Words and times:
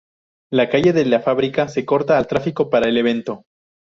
La 0.51 0.67
calle 0.67 0.93
de 0.93 1.05
la 1.05 1.19
fábrica 1.19 1.67
se 1.67 1.85
corta 1.85 2.17
al 2.17 2.25
tráfico 2.25 2.71
para 2.71 2.87
el 2.89 2.97
evento. 2.97 3.45